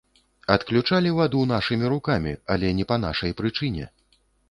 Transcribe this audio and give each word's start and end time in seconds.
Адключалі 0.55 1.11
ваду 1.19 1.43
нашымі 1.53 1.93
рукамі, 1.95 2.35
але 2.57 2.75
не 2.81 2.91
па 2.93 3.01
нашай 3.07 3.31
прычыне! 3.45 3.85